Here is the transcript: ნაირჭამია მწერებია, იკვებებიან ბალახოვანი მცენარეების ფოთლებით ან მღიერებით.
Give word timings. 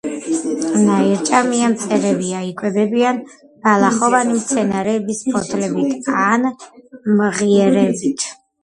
ნაირჭამია 0.85 1.67
მწერებია, 1.73 2.39
იკვებებიან 2.49 3.19
ბალახოვანი 3.67 4.41
მცენარეების 4.41 5.23
ფოთლებით 5.31 6.13
ან 6.27 6.53
მღიერებით. 7.23 8.31